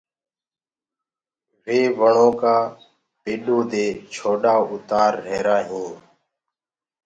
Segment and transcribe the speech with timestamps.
[1.63, 2.57] وي وڻو ڪآ
[3.21, 5.97] پيڏو دي ڇوڏآ اُتآر رهيرآ هينٚ۔